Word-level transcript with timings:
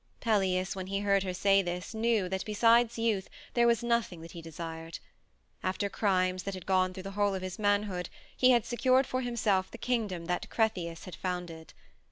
Pelias, 0.19 0.75
when 0.75 0.87
he 0.87 1.01
heard 1.01 1.21
her 1.21 1.31
say 1.31 1.61
this, 1.61 1.93
knew 1.93 2.27
that 2.27 2.43
besides 2.43 2.97
youth 2.97 3.29
there 3.53 3.67
was 3.67 3.83
nothing 3.83 4.21
that 4.21 4.31
he 4.31 4.41
desired. 4.41 4.97
After 5.61 5.89
crimes 5.89 6.41
that 6.41 6.55
had 6.55 6.65
gone 6.65 6.91
through 6.91 7.03
the 7.03 7.11
whole 7.11 7.35
of 7.35 7.43
his 7.43 7.59
manhood 7.59 8.09
he 8.35 8.49
had 8.49 8.65
secured 8.65 9.05
for 9.05 9.21
himself 9.21 9.69
the 9.69 9.77
kingdom 9.77 10.25
that 10.25 10.49
Cretheus 10.49 11.05
had 11.05 11.15
founded. 11.15 11.75